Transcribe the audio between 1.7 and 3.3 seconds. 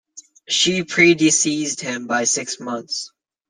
him by six months.